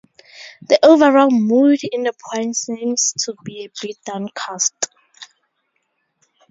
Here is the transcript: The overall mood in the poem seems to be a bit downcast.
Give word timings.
The 0.63 0.79
overall 0.83 1.29
mood 1.29 1.81
in 1.83 2.01
the 2.01 2.13
poem 2.13 2.55
seems 2.55 3.13
to 3.19 3.35
be 3.45 3.65
a 3.65 3.71
bit 3.85 3.97
downcast. 4.03 4.87